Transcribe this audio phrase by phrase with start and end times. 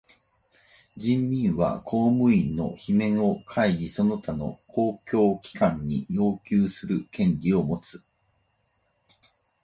[0.97, 8.03] 人民は公務員の罷免を議会その他の公共機関に要求する権利をもつ。